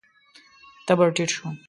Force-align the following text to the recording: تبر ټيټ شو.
تبر 0.87 1.09
ټيټ 1.15 1.29
شو. 1.35 1.47